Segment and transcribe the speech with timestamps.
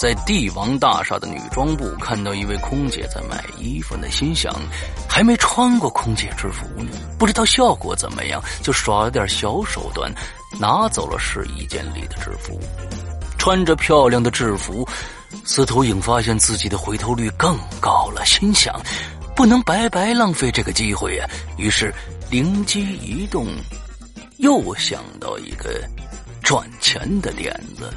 [0.00, 4.50] 在帝王大厦的女装部看到一位空姐在买衣服呢，心想
[5.06, 10.10] 还没穿过空姐制服呢，不知道效果怎么样，就耍了点小手段，
[10.58, 12.58] 拿走了试衣间里的制服。
[13.36, 14.88] 穿着漂亮的制服，
[15.44, 18.80] 司徒影发现自己的回头率更高了，心想
[19.36, 21.28] 不能白白浪费这个机会呀、
[21.58, 21.94] 于是
[22.30, 23.46] 灵机一动，
[24.38, 25.78] 又想到一个
[26.42, 27.92] 赚钱的点子。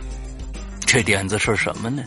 [0.93, 2.03] 这点子是什么呢？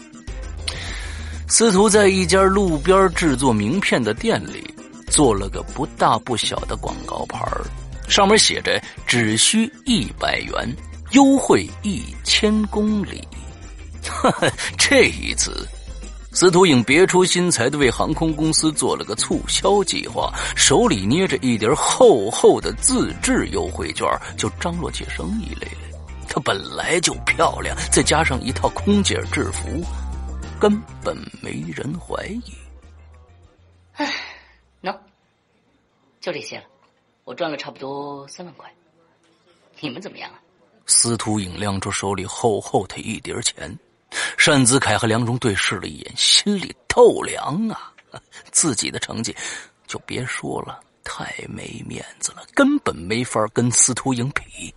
[1.48, 4.72] 司徒在一家路边制作名片的店里
[5.08, 7.44] 做了个不大不小的广告牌
[8.06, 10.76] 上面写着“只需一百元，
[11.10, 13.26] 优惠一千公里”。
[14.78, 15.66] 这一次，
[16.30, 25.95] 司徒影别出心裁的为航空公司做了个促销计划，手里捏着一叠厚厚的自制优惠券，就张罗起生意来了。
[26.28, 29.84] 她本来就漂亮，再加上一套空姐制服，
[30.60, 32.54] 根本没人怀疑。
[34.82, 34.96] 喏，
[36.20, 36.64] 就这些了，
[37.24, 38.70] 我赚了差不多三万块。
[39.80, 40.40] 你们怎么样啊？
[40.86, 43.78] 司徒影亮出手里厚厚的一叠钱，
[44.44, 47.92] 单子凯和梁荣对视了一眼，心里透凉啊！
[48.52, 49.34] 自己的成绩
[49.86, 54.72] 就别说了，太没面子了，根本没法跟司徒影比。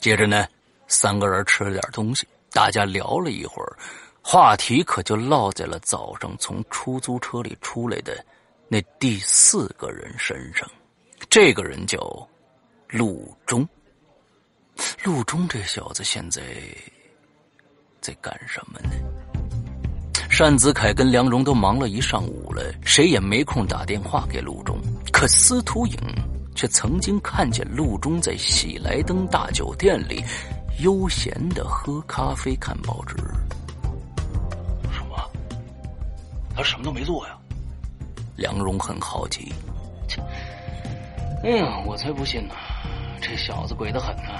[0.00, 0.46] 接着呢，
[0.86, 3.76] 三个人吃了点东西，大家聊了一会儿，
[4.22, 8.24] 话题可就落在了早上从出租车里出来的
[8.68, 10.68] 那第四个人身上。
[11.28, 11.98] 这个人叫
[12.88, 13.68] 陆忠。
[15.02, 16.42] 陆忠这小子现在
[18.00, 18.90] 在干什么呢？
[20.38, 24.78] 单子凯跟梁荣都忙了一上午了，谁也没空打电话给陆忠。
[25.10, 25.98] 可司徒影
[26.58, 30.24] 却曾经看见陆中在喜来登大酒店里
[30.80, 33.14] 悠闲的喝咖啡、看报纸。
[34.90, 35.16] 什么？
[36.56, 37.38] 他什么都没做呀？
[38.34, 39.52] 梁荣很好奇，
[41.44, 42.54] 哎呀，我才不信呢！
[43.20, 44.32] 这小子鬼得很呢、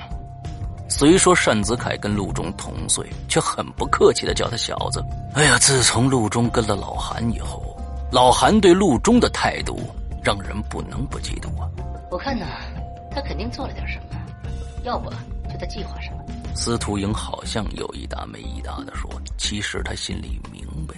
[0.91, 5.01] 虽说单子凯跟陆中同岁，却很不客气的叫他小子。
[5.35, 7.77] 哎呀，自从陆中跟了老韩以后，
[8.11, 9.79] 老韩对陆中的态度
[10.21, 11.71] 让人不能不嫉妒啊。
[12.11, 12.47] 我看呢，
[13.11, 14.19] 他肯定做了点什么，
[14.83, 15.11] 要不
[15.51, 16.25] 就在计划上了。
[16.55, 20.95] 司徒影好像有一搭没一搭的说，其实他心里明白，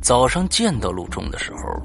[0.00, 1.82] 早上见到陆冲的时候，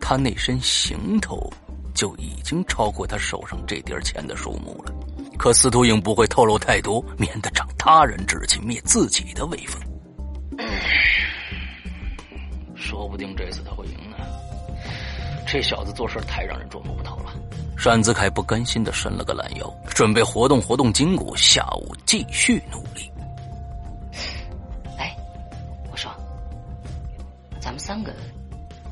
[0.00, 1.52] 他那身行头
[1.92, 4.94] 就已经超过他手上这点钱的数目了。
[5.36, 9.82] 可司徒影不会透露太多，免得长他人志气，灭自己的威风。
[12.76, 14.16] 说不定这次他会赢呢。
[15.46, 17.34] 这小子做事太让人捉摸不透了。
[17.84, 23.10] 单子凯不甘心的伸了个懒腰，准备活动活动筋骨，下午继续努力。
[24.96, 25.14] 哎，
[25.90, 26.10] 我说，
[27.60, 28.14] 咱们三个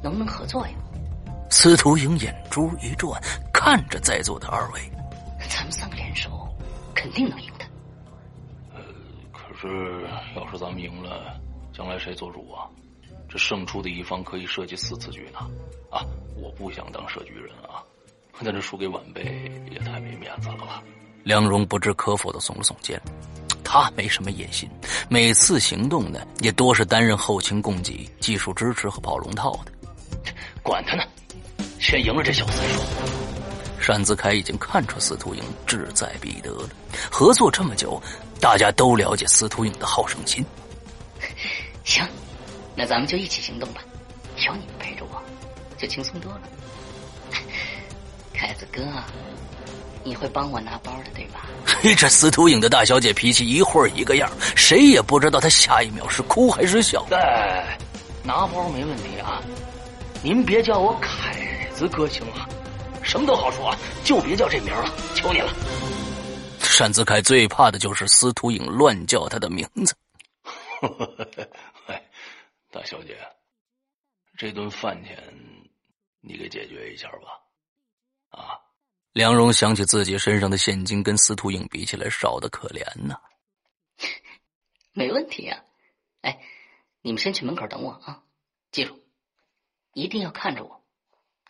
[0.03, 0.75] 能不能合作呀？
[1.49, 3.19] 司徒莹眼珠一转，
[3.55, 4.81] 看着在座的二位
[5.49, 6.47] ：“咱们三个联手，
[6.95, 7.65] 肯定能赢的。
[8.75, 8.81] ”“呃，
[9.33, 11.41] 可是要是咱们赢了，
[11.73, 12.69] 将来谁做主啊？
[13.31, 15.39] 这胜出的一方可以设计四次局呢。
[15.91, 16.05] 啊，
[16.37, 17.81] 我不想当设局人啊，
[18.45, 20.83] 但这输给晚辈也太没面子了吧。”
[21.25, 23.01] 梁荣不知可否的耸了耸肩。
[23.63, 24.69] 他没什么野心，
[25.09, 29.71] 每次行动呢也多是担任后勤供给、技术支持和跑龙套的。
[30.63, 31.05] 管他呢，
[31.79, 32.83] 先赢了这小子再说。
[33.91, 36.69] 单子凯已经看出司徒颖志在必得了，
[37.11, 38.01] 合作这么久，
[38.41, 40.45] 大家都了解司徒颖的好胜心。
[41.85, 42.07] 行，
[42.77, 43.83] 那咱们就一起行动吧，
[44.47, 45.21] 有你们陪着我，
[45.77, 46.43] 就轻松多了。
[48.41, 48.83] 凯子哥。
[50.03, 51.45] 你会帮我拿包的，对吧？
[51.67, 57.07] 嘿，这司徒影的大小姐脾气一会儿一个样，谁也不知道她下一秒是哭还是笑。
[57.11, 57.77] 哎，
[58.25, 59.43] 拿包没问题啊，
[60.23, 62.49] 您别叫我凯子哥行吗？
[63.03, 65.53] 什么都好说，就别叫这名了，求你了。
[66.79, 69.95] 单子凯最怕的就是司徒影乱叫他的名字。
[71.89, 72.03] 哎，
[72.73, 73.19] 大小姐，
[74.39, 75.15] 这顿饭钱
[76.23, 77.37] 你给解决一下吧，
[78.31, 78.59] 啊。
[79.13, 83.19] 梁荣想起自己身上的现金跟司徒影比起来少的可怜呐。
[84.93, 85.61] 没问题啊，
[86.23, 86.41] 哎，
[87.03, 88.23] 你们先去门口等我啊，
[88.73, 88.99] 记住，
[89.95, 90.83] 一定要看着我，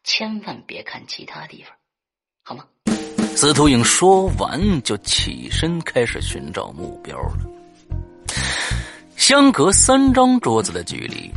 [0.05, 1.75] 千万别看其他地方，
[2.43, 2.67] 好吗？
[3.37, 7.47] 司徒影说完就起身开始寻找目标了。
[9.17, 11.31] 相隔三张桌子的距离。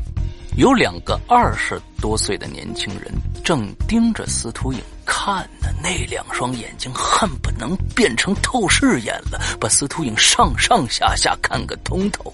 [0.56, 3.12] 有两个二十多岁的年轻人
[3.44, 4.80] 正盯着司徒影
[5.14, 12.34] 看呢，那两双眼睛恨不能变成透视眼了，把司徒影上上下下看个通透。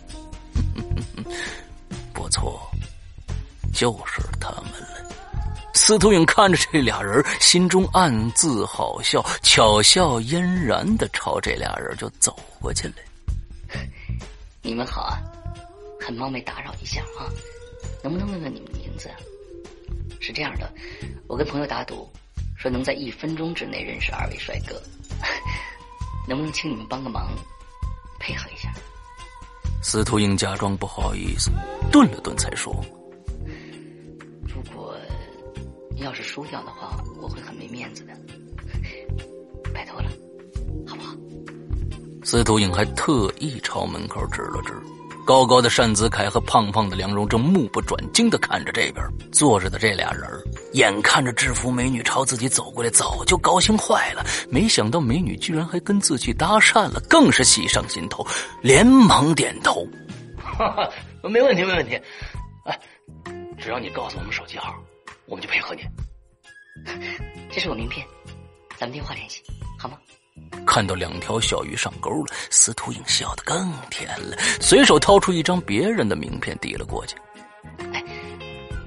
[2.14, 2.58] 不错，
[3.74, 5.12] 就是他们了。
[5.74, 12.94] 司徒影看着这俩人，心中暗自好笑，巧笑嫣然的朝这俩人就走过去了。
[14.62, 15.20] 你们好啊，
[16.00, 17.28] 很冒昧打扰一下啊。
[18.02, 19.10] 能不能问问你们名字？
[20.22, 20.72] 是这样的，
[21.28, 22.10] 我跟朋友打赌，
[22.60, 24.76] 说能在一分钟之内认识二位帅哥，
[26.28, 27.30] 能不能请你们帮个忙，
[28.20, 28.70] 配合一下？
[29.82, 31.50] 司徒英假装不好意思，
[31.90, 32.76] 顿了顿才说
[34.44, 34.94] ：“如果
[35.96, 38.14] 要是输掉的话，我会很没面子的，
[39.74, 40.10] 拜托了，
[40.86, 41.16] 好不好？”
[42.26, 44.74] 司徒英还特意朝门口指了指。
[45.26, 50.24] 高高的单子凯和胖胖的梁荣正目不转睛的看着这边坐着的这俩人
[50.74, 54.26] 眼看着制服美女朝自己走过来，早就高兴坏了。
[54.50, 58.26] 没想到美女居然还跟自己搭讪了，更是喜上心头，
[58.62, 59.88] 连忙点头
[60.38, 60.90] ：“哈哈，
[61.24, 62.00] 没问题，没问题。
[62.66, 62.80] 哎，
[63.58, 64.76] 只要你告诉我们手机号，
[65.26, 65.82] 我们就配合你。
[67.52, 68.06] 这是我名片，
[68.78, 69.42] 咱们电话联系，
[69.78, 69.98] 好吗？”
[70.66, 77.16] 看到两条小鱼上钩了，司徒影笑得更甜了，随手掏出一张别人的名片递了过去。
[77.92, 78.04] 哎，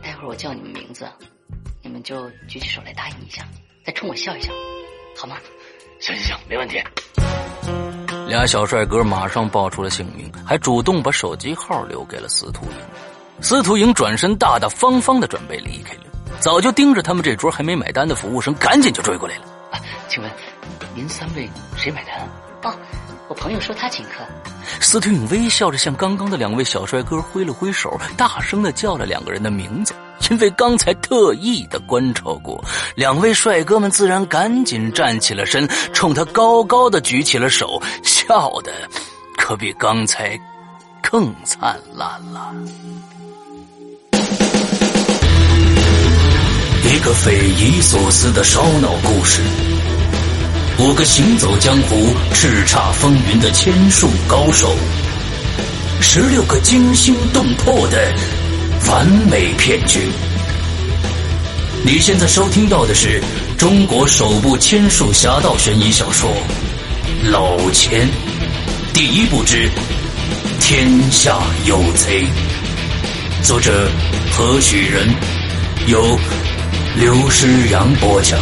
[0.02, 1.26] 待会儿我叫你们名字，你
[1.92, 3.46] 们就举起手来答应一下，
[3.84, 4.50] 再冲我笑一笑，
[5.16, 5.36] 好吗？
[6.00, 6.82] 行行行，没问题。
[8.26, 13.42] 俩小帅哥马上报出了姓名，还主动把手机号留给了司徒莹。
[13.42, 16.04] 司徒莹转身大大方方的准备离开了，
[16.40, 19.44] 早就盯着他们这桌还没买单的服务生，赶紧就追过来了。
[20.08, 20.30] 请问？
[20.94, 22.20] 您三位谁买单？
[22.20, 22.28] 哦，
[23.32, 24.22] 我朋友说他请客。
[24.78, 29.94] 司徒影微笑着向刚刚的两位小帅哥挥了挥手，大声的叫了两个人的名字。
[30.28, 32.62] 因为刚才特意的观察过，
[32.94, 38.70] 两位帅哥们自然赶紧站起了身，冲他高高的举起了手，笑的
[39.38, 40.38] 可比刚才
[41.00, 42.54] 更灿烂了。
[46.84, 49.40] 一个匪夷所思的烧脑故事。
[50.82, 54.74] 五个行走江湖、叱咤风云的千术高手，
[56.00, 58.12] 十六个惊心动魄的
[58.88, 60.00] 完美骗局。
[61.84, 63.22] 你现在收听到的是
[63.56, 66.28] 中国首部千术侠盗悬疑小说
[67.30, 68.08] 《老千》
[68.92, 69.68] 第一部之
[70.60, 72.26] 《天下有贼》，
[73.46, 73.88] 作者
[74.32, 75.08] 何许人？
[75.86, 76.18] 由
[76.96, 78.36] 刘诗阳播讲。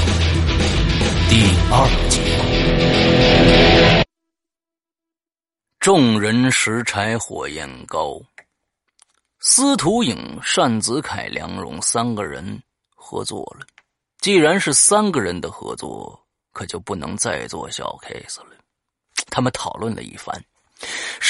[1.31, 1.37] 第
[1.71, 2.21] 二集，
[5.79, 8.21] 众人拾柴火焰高。
[9.39, 12.61] 司徒影、单子凯、梁荣三个人
[12.97, 13.65] 合作了。
[14.19, 16.21] 既然是三个人的合作，
[16.53, 18.57] 可就不能再做小 case 了。
[19.31, 20.45] 他们讨论了一番，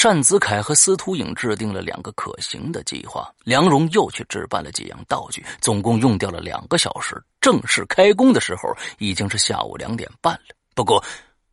[0.02, 3.30] 单子凯和司徒影制定了两个可行的计划。
[3.44, 7.22] 梁荣又去置办了几样道具，总共用掉了两个小时。
[7.40, 10.56] 正式开工的时候，已经是下午两点半了。
[10.74, 11.04] 不过，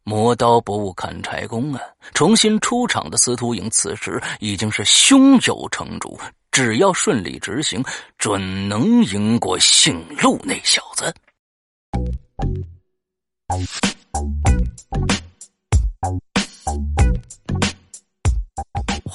[0.03, 1.81] 磨刀不误砍柴工啊！
[2.13, 6.17] 重新出场的司徒影此时已经是胸有成竹，
[6.51, 7.83] 只要顺利执行，
[8.17, 11.13] 准能赢过姓陆那小子。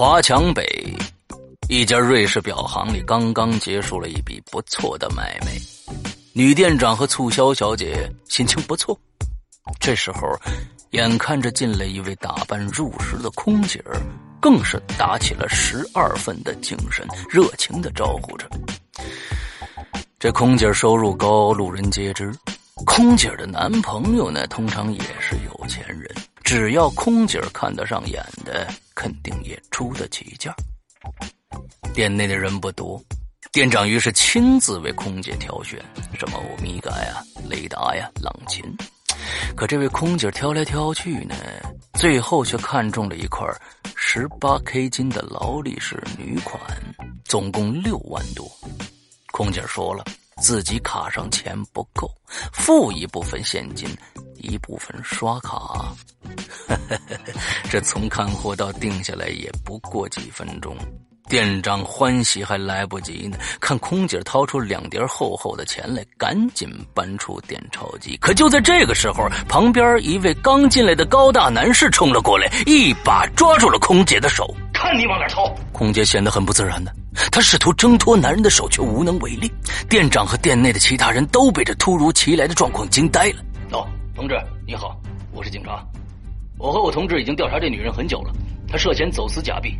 [0.05, 0.67] 华强北
[1.69, 5.53] 一家瑞士表行里刚刚结束了一笔不错的买卖，
[6.33, 8.99] 女店长和促销小姐心情不错。
[9.79, 10.37] 这时候，
[10.91, 14.03] 眼看着进来一位打扮入时的空姐儿，
[14.41, 18.51] 更是打起了十二分的精神，热情的招呼着。
[20.19, 22.35] 这空姐收入高，路人皆知。
[22.85, 26.13] 空姐的男朋友呢，通常也是有钱人。
[26.45, 30.55] 只要空姐看得上眼的，肯定也出得起价。
[31.95, 33.03] 店内的人不多，
[33.53, 35.79] 店长于是亲自为空姐挑选，
[36.19, 38.63] 什么欧米伽呀、雷达呀、朗琴。
[39.57, 41.35] 可这位空姐挑来挑去呢，
[41.95, 43.47] 最后却看中了一块
[43.95, 46.61] 十八 K 金的劳力士女款，
[47.25, 48.51] 总共六万多。
[49.31, 50.05] 空姐说了，
[50.43, 52.11] 自己卡上钱不够，
[52.53, 53.89] 付一部分现金，
[54.35, 55.95] 一部分刷卡。
[57.71, 60.77] 这从看货到定下来也不过几分钟。
[61.29, 68.17] 店长欢喜还来不及呢，看空姐掏出两叠厚厚的钱来，赶紧搬出点钞机。
[68.17, 74.53] 可就在这个时候，旁边一位刚进来的高大男士冲了过来，一把抓住了空姐的手。
[74.75, 75.55] 看你往哪掏！
[75.73, 76.93] 空姐显得很不自然的，
[77.31, 79.51] 她试图挣脱男人的手，却无能为力。
[79.89, 83.45] 店长和店内的其他人都被这突如其来的状况惊呆了。
[83.73, 84.35] 哦，同志
[84.67, 85.01] 你好，
[85.33, 85.85] 我是警察，
[86.59, 88.33] 我和我同志已经调查这女人很久了，
[88.69, 89.77] 她涉嫌走私假币。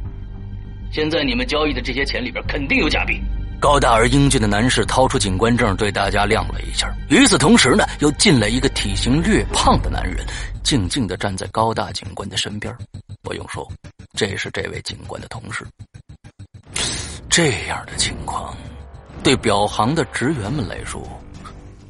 [0.91, 3.21] 现在你们交易的这些钱里边肯定有假币。
[3.59, 6.93] 高大而英俊的男士掏出警官证，对大家亮了一下。
[7.09, 10.17] 与此同时呢，又进来一个体型略胖的男人，
[10.65, 12.75] 静静的站在高大警官的身边。
[13.23, 13.71] 不用说，
[14.15, 15.65] 这是这位警官的同事。
[17.33, 18.55] 这样的情况，
[19.23, 21.03] 对表行的职员们来说，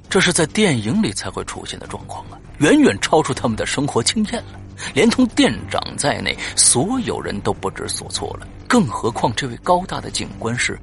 [0.09, 4.61] 这是在电影里才会出现的状况啊，远远超出他们的生活经验了。
[4.95, 8.47] 连同店长在内，所有人都不知所措了。
[8.69, 10.79] 更何况这位高大的警官是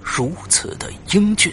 [0.00, 1.52] 如此的英俊，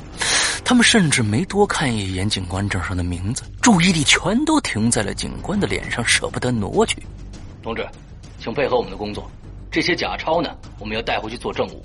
[0.64, 7.02] 他们甚至没多看一眼警官证上的名字，注意力全都停在了警官的脸上，舍不得挪去。
[7.64, 7.84] 同志，
[8.38, 9.28] 请配合我们的工作，
[9.72, 11.84] 这些假钞呢，我们要带回去做证物。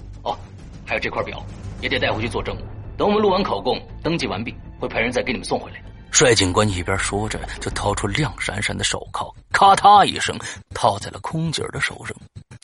[0.86, 1.44] 还有这块表，
[1.82, 2.56] 也得带回去做证。
[2.96, 5.82] 等我们录完口供，登记完毕，会派人再给你们送回来。
[6.12, 10.34] 帅警官一边说着，就掏出亮闪闪的手铐，咔嗒一声
[10.72, 12.16] 套在了空姐儿的手上。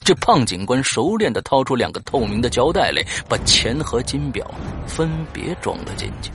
[0.05, 4.51] 这胖警官熟练的掏出两个透明的胶带来，把钱和金表
[4.87, 6.31] 分别装了进去。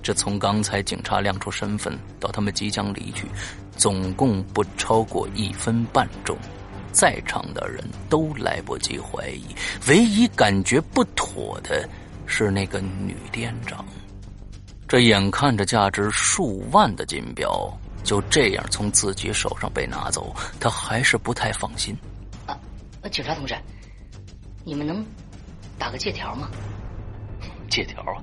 [0.00, 3.26] 这从刚才警察亮出身份到他们即将离去，
[3.76, 6.36] 总共不超过一分半钟。
[6.98, 9.54] 在场的人都来不及怀疑，
[9.86, 11.88] 唯一感觉不妥的
[12.26, 13.84] 是那个女店长。
[14.88, 21.96] 这眼看着价值数万的金表就这样从自己手上被拿走，他还是不太放心。
[22.46, 22.58] 啊，
[23.12, 23.54] 警察同志，
[24.64, 25.06] 你们能
[25.78, 26.50] 打个借条吗？
[27.70, 28.18] 借条啊，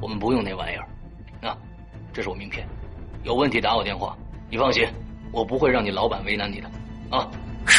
[0.00, 1.48] 我们不用那玩意儿。
[1.48, 1.56] 啊，
[2.12, 2.66] 这是我名片，
[3.22, 4.18] 有问题打我电话。
[4.50, 4.84] 你放心，
[5.30, 6.68] 我不会让你老板为难你的。
[7.16, 7.30] 啊，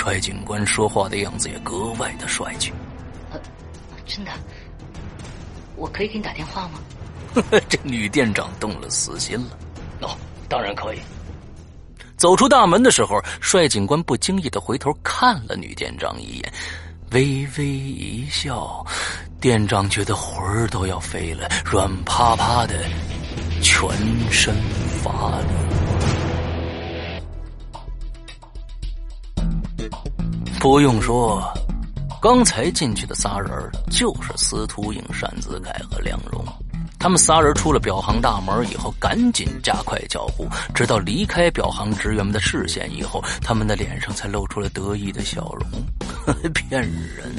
[0.10, 2.74] 帅警官说话的样子也格外的帅气。
[3.32, 3.40] 呃，
[4.08, 4.32] 真的，
[5.76, 6.80] 我可以给你打电话吗？
[7.70, 9.60] 这女店长动了私心了。
[10.02, 10.18] 哦，
[10.50, 11.00] 当然可以。
[12.18, 16.54] 走出大门的时候，帅警官不经意的回头看了女店长一眼，
[17.12, 18.84] 微微一笑。
[19.40, 22.84] 店长觉得魂儿都要飞了，软趴趴的，
[23.62, 23.88] 全
[24.32, 24.56] 身
[25.04, 25.89] 乏力。
[30.60, 31.42] 不用说，
[32.22, 33.50] 刚才进去的仨人
[33.90, 36.44] 就是司徒影、单子凯和梁荣。
[37.00, 46.44] 他们仨人出了表行大门以后，赶紧加快脚步，直到离开表行职员们的视线以后，他们的脸上才露出了得意的笑容。
[46.54, 47.34] 骗人，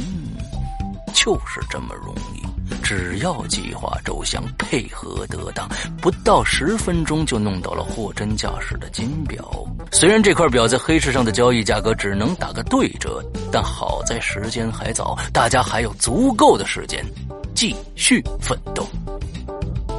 [1.12, 2.50] 就是这么容易。
[2.83, 5.69] 只要计划周详、配合得当，
[6.00, 9.45] 不到十分钟就弄到了货真价实的金表。
[9.93, 13.23] 虽然这块表在黑市上的交易价格只能打个对折，
[13.53, 17.05] 但好在时间还早，大家还有足够的时间
[17.55, 18.87] 继续奋斗。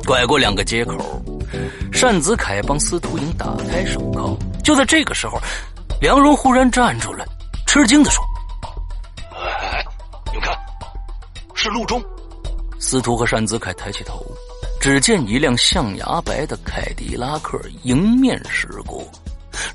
[0.06, 0.98] 拐过两个街口，
[2.02, 4.38] 单子凯帮司徒莹打开手铐。
[4.64, 5.40] 就在这个时候，
[6.02, 7.26] 梁荣忽然站住了，
[7.68, 8.24] 吃惊的说
[9.34, 9.86] ：“哎，
[10.32, 10.56] 你们看，
[11.54, 12.04] 是陆中。”
[12.82, 14.26] 司徒和单子凯抬起头，
[14.82, 19.08] 只见一辆象牙白的凯迪拉克迎面驶过，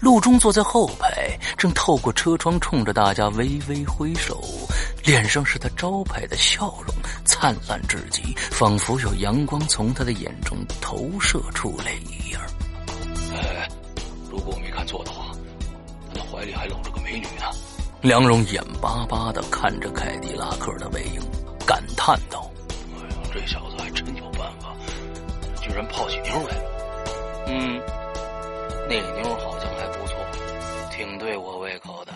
[0.01, 4.43] 陆中坐在后排，正透过车窗冲着大家微微挥手，
[5.05, 6.93] 脸上是他招牌的笑容，
[7.25, 12.43] 灿烂至极，仿佛有阳光从他的眼中投射出来一样。
[13.33, 13.69] 哎，
[14.29, 15.31] 如果我没看错的话，
[16.13, 17.47] 他的怀里还搂着个美女呢。
[18.03, 21.21] 梁荣眼巴巴的看着凯迪拉克的背影，
[21.65, 22.51] 感叹道
[25.67, 27.45] ：“居然泡起妞来了。
[27.49, 27.81] 嗯，
[28.89, 30.17] 那妞好像还不错，
[30.93, 32.13] 挺对我胃口的。”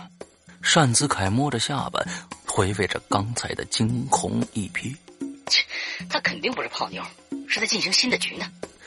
[0.73, 2.01] 单子凯摸着下巴，
[2.47, 4.95] 回味着刚才的惊鸿一瞥。
[5.49, 5.65] 切，
[6.09, 7.03] 他肯定不是泡妞，
[7.49, 8.47] 是在进行新的局呢。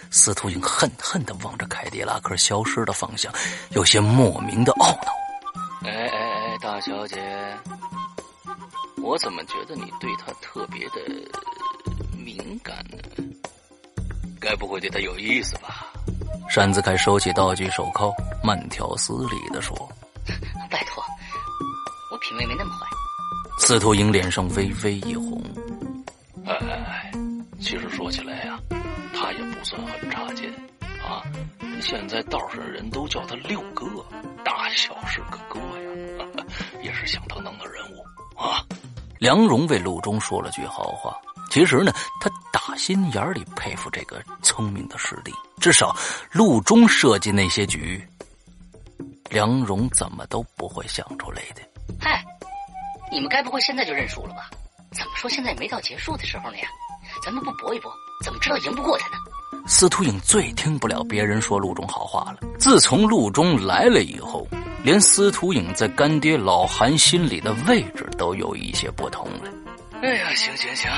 [0.09, 3.33] 司徒英恨恨的望着凯迪拉克消失的方向，
[3.71, 5.13] 有些莫名的懊恼。
[5.83, 7.17] 哎哎哎，大小姐，
[9.01, 11.01] 我怎么觉得你对他特别的
[12.17, 12.97] 敏感呢？
[14.43, 15.87] 该不会对他有意思吧？
[16.55, 19.75] 单子凯收起道具手铐，慢条斯理的说
[20.69, 21.03] ：“拜托，
[22.11, 22.85] 我品味没那么坏。”
[23.57, 25.41] 司徒英脸上微微一红。
[26.45, 27.11] 哎哎哎，
[27.59, 28.59] 其实说起来呀，
[29.15, 30.47] 他也不算很差劲
[31.01, 31.23] 啊。
[31.81, 33.85] 现在道上人都叫他六哥。
[34.45, 36.25] 大小是个哥呀，
[36.83, 38.05] 也是响当当的人物
[38.39, 38.63] 啊！
[39.19, 41.15] 梁荣为陆中说了句好话。
[41.49, 42.29] 其实呢，他
[42.73, 45.31] 打心眼里佩服这个聪明的师弟。
[45.61, 45.95] 至少
[46.31, 48.03] 陆中设计那些局，
[49.29, 51.61] 梁荣怎么都不会想出来的。
[52.01, 52.25] 嗨，
[53.11, 54.49] 你们该不会现在就认输了吧？
[54.91, 56.67] 怎么说现在也没到结束的时候呢呀？
[57.23, 59.17] 咱们不搏一搏，怎么知道赢不过他呢？
[59.67, 62.39] 司徒影最听不了别人说陆中好话了。
[62.57, 64.47] 自从陆中来了以后，
[64.83, 69.51] 连司徒影在干爹老韩心里的位置都有一些不同了。
[70.01, 70.89] 哎呀，行行行，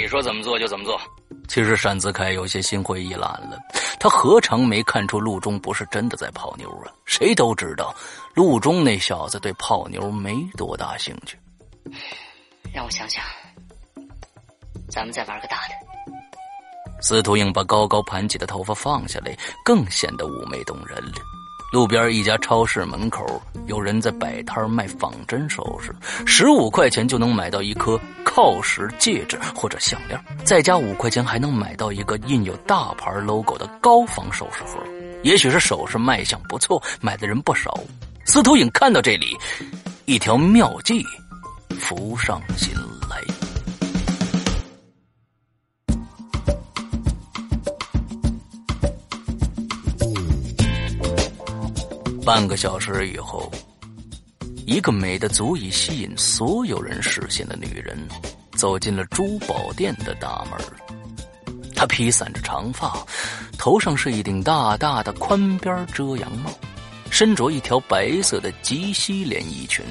[0.00, 0.96] 你说怎么做就怎么做。
[1.48, 3.58] 其实单子凯有些心灰意懒了，
[3.98, 6.92] 他何尝没看出陆中不是真的在泡妞啊？
[7.04, 7.92] 谁都知道，
[8.34, 11.36] 陆中那小子对泡妞没多大兴趣。
[12.72, 13.24] 让我想想，
[14.88, 15.74] 咱们再玩个大的。
[17.00, 21.14] 司徒英把高高盘起的头发放下来，更显得妩媚动人了。
[21.70, 25.94] 路边一家超市门口，有人在摆摊卖仿真首饰，
[26.26, 34.82] 十五块钱就能买到一颗锆石戒指或者项链，再加五块钱还能买到一个印有大牌 logo 的高仿首饰盒。
[35.22, 37.78] 也许是首饰卖相不错，买的人不少。
[38.24, 39.36] 司徒影看到这里，
[40.06, 41.04] 一条妙计
[41.78, 42.72] 浮上心
[43.10, 43.37] 来。
[52.28, 53.50] 半个小时以后，
[54.66, 57.96] 一个美的足以吸引所有人视线的女人
[58.52, 60.60] 走进了珠宝店的大门。
[61.74, 63.02] 她披散着长发，
[63.56, 66.50] 头上是一顶大大的宽边遮阳帽，
[67.08, 69.82] 身着一条白色的及膝连衣裙。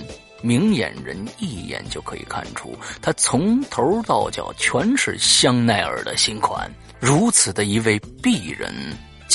[0.43, 6.71] 明眼人一眼就可以看出，她从头到脚全是香奈儿的新款。
[6.99, 8.71] 如此的一位璧人。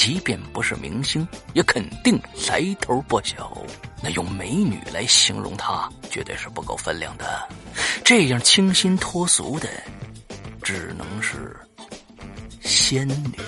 [0.03, 3.57] 即便不是明星，也肯定来头不小。
[4.03, 7.49] 那用美女来形容她，绝对是不够分量的。
[8.05, 9.69] 这样清新脱俗的，
[10.61, 11.57] 只能是
[12.63, 13.39] 仙女。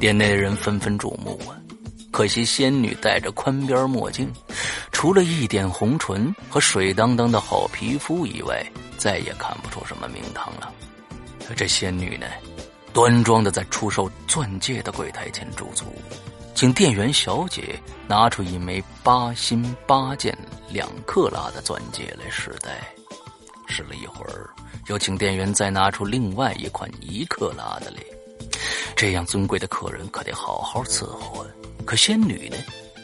[0.00, 1.60] 店内的人纷纷瞩目啊！
[2.10, 4.32] 可惜仙女戴着宽边墨镜，
[4.92, 8.64] 除了一点红唇和水当当的好皮肤以外，
[8.96, 10.72] 再也看不出什么名堂了。
[11.54, 12.26] 这仙女呢？
[12.92, 15.84] 端庄的在出售钻戒的柜台前驻足，
[16.54, 20.36] 请店员小姐拿出一枚八心八箭
[20.68, 22.80] 两克拉的钻戒来试戴。
[23.68, 24.50] 试了一会儿，
[24.88, 27.98] 又请店员再拿出另外一款一克拉的来。
[28.96, 31.46] 这样尊贵的客人可得好好伺候啊。
[31.86, 32.56] 可仙女呢，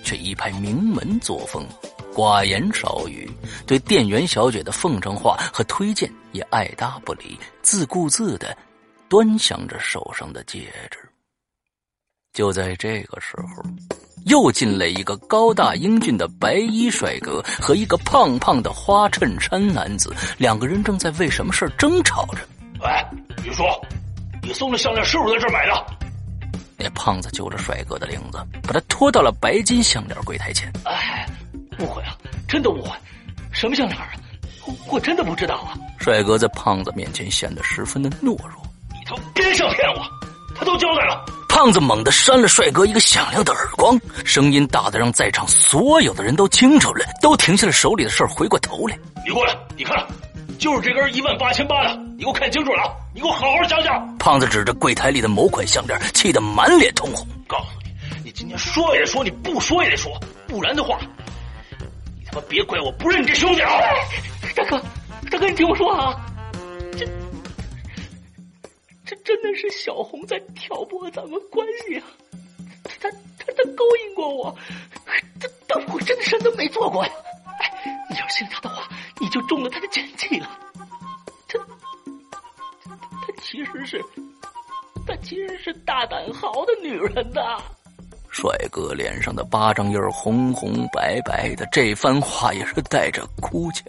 [0.03, 1.65] 却一派名门作风，
[2.13, 3.31] 寡言少语，
[3.65, 8.57] 对店员小姐的奉承话和推荐也爱搭不理，自顾自的。
[9.09, 10.99] 端详着手上的戒指，
[12.33, 13.63] 就在这个时候，
[14.27, 22.39] 又进来一个高大英俊的白衣帅哥和一个胖胖的花衬衫男子，两个人正在为什么事争吵着。
[22.81, 22.89] 喂，
[23.45, 23.81] 你说，
[24.43, 25.87] 你送的项链是不是在这买的？
[26.77, 30.71] 那胖子揪着帅哥的领子，把他拖到了白金项链柜台前。
[30.85, 31.27] 哎，
[31.79, 32.91] 误会啊，真的误会，
[33.53, 34.11] 什么项链啊？
[34.67, 35.79] 我我真的不知道啊。
[36.01, 38.66] 帅哥在胖子面前显得十分的懦弱。
[39.07, 40.03] 他别想骗我，
[40.55, 41.25] 他都交代了。
[41.49, 48.99] 胖子猛地扇了帅哥一个响亮的耳光，声音大的让在场所有的人都清楚了，都停下了手里的事儿，回过头来。
[49.25, 50.07] 你过来，你看，
[50.59, 54.17] 就是这根一万八千八的，你给我看清楚了，你给我好好想想。
[54.19, 57.27] 胖子指着柜台里的某款项链，气得满脸通红。
[57.47, 60.13] 告诉你，你今天说也得说，你不说也得说，
[60.47, 60.99] 不然的话，
[62.19, 63.71] 你他妈别怪我不认你这兄弟啊！
[64.55, 64.79] 大哥，
[65.31, 66.36] 大哥，你听我说啊，这
[69.07, 72.05] 这真的是小红在挑拨咱们关系啊！
[73.01, 74.57] 他他他勾引过我，
[75.41, 77.13] 但但我真的什么都没做过呀！
[77.61, 78.89] 哎，你要信他的话，
[79.21, 80.59] 你就中了他的奸计了。
[81.49, 81.59] 他
[82.89, 84.05] 他其实是
[85.07, 87.63] 他其实是大胆豪的女人呐！
[88.31, 93.87] 帅哥脸上的巴掌印红红白白的，这番话也是带着哭腔。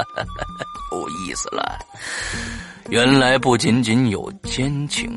[0.92, 1.78] 有意思了，
[2.90, 5.16] 原来不仅仅有奸情，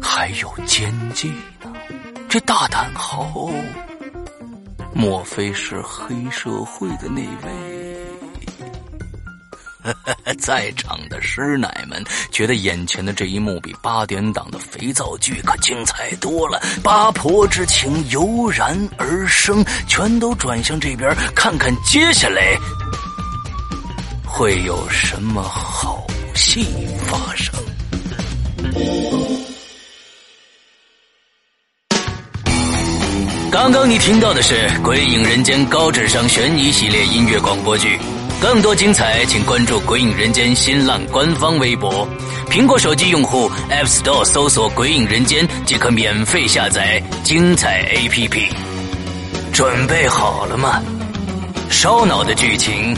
[0.00, 1.26] 还有奸计
[1.60, 1.72] 呢。
[2.28, 3.50] 这大胆豪，
[4.94, 8.06] 莫非是黑社会的那位？
[10.38, 22.56] 在场的师奶们觉得眼前的这一幕比八点档的肥皂剧可精彩多了，八婆之情油然而生，全都转向这边看看接下来
[24.24, 26.66] 会有什么好戏
[27.06, 27.54] 发生。
[33.50, 37.98] 刚刚你听到的是《鬼影人间》高智商悬疑系列音乐广播剧。
[38.40, 42.06] 更多精彩，请关注《鬼影人间》新浪官方微博。
[42.50, 48.48] 苹果手机用户 App Store 搜索“鬼影人间”即可免费下载精彩 APP。
[49.52, 50.82] 准备好了吗？
[51.70, 52.94] 烧脑的剧情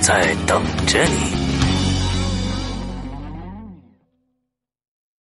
[0.00, 1.37] 在等着你。